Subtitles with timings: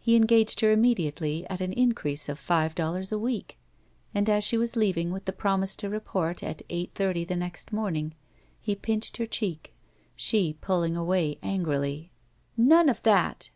[0.00, 3.58] He engaged her immediately at an increase of five dollars a week,
[4.12, 7.72] and as she was leaving with the promise to report at eight thirty the next
[7.72, 8.14] morning
[8.60, 9.72] he pinched her cheek,
[10.16, 12.10] she pulling away angrily.
[12.58, 13.50] ''None of that!"